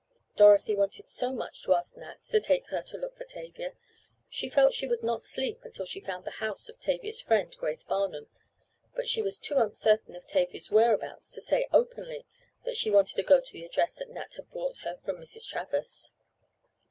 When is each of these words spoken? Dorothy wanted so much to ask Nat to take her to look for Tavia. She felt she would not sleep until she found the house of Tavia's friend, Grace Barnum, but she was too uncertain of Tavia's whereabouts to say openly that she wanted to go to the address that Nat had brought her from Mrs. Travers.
Dorothy 0.35 0.75
wanted 0.75 1.07
so 1.07 1.31
much 1.31 1.61
to 1.61 1.75
ask 1.75 1.95
Nat 1.95 2.23
to 2.23 2.39
take 2.39 2.65
her 2.69 2.81
to 2.81 2.97
look 2.97 3.15
for 3.15 3.23
Tavia. 3.23 3.73
She 4.31 4.49
felt 4.49 4.73
she 4.73 4.87
would 4.87 5.03
not 5.03 5.21
sleep 5.21 5.59
until 5.63 5.85
she 5.85 5.99
found 5.99 6.25
the 6.25 6.31
house 6.41 6.67
of 6.67 6.79
Tavia's 6.79 7.21
friend, 7.21 7.55
Grace 7.59 7.83
Barnum, 7.83 8.27
but 8.95 9.07
she 9.07 9.21
was 9.21 9.37
too 9.37 9.57
uncertain 9.59 10.15
of 10.15 10.25
Tavia's 10.25 10.71
whereabouts 10.71 11.29
to 11.33 11.39
say 11.39 11.67
openly 11.71 12.25
that 12.65 12.77
she 12.77 12.89
wanted 12.89 13.15
to 13.17 13.21
go 13.21 13.41
to 13.41 13.53
the 13.53 13.63
address 13.63 13.97
that 13.99 14.09
Nat 14.09 14.33
had 14.37 14.49
brought 14.49 14.79
her 14.79 14.97
from 14.97 15.17
Mrs. 15.17 15.47
Travers. 15.47 16.13